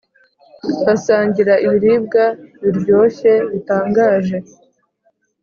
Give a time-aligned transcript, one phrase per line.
[0.85, 2.23] basangira ibiribwa
[2.63, 4.37] biryoshye bitangaje.